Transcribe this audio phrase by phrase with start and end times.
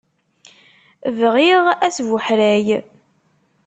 [1.19, 2.67] Bɣiɣ asbuḥray.